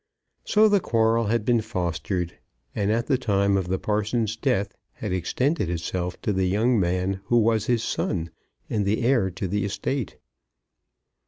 [0.45, 2.39] So the quarrel had been fostered,
[2.73, 7.21] and at the time of the parson's death had extended itself to the young man
[7.25, 8.31] who was his son,
[8.67, 10.17] and the heir to the estate.